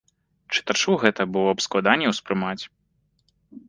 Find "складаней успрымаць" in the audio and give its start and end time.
1.69-2.59